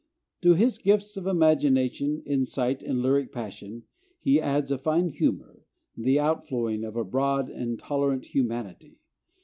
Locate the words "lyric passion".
3.03-3.83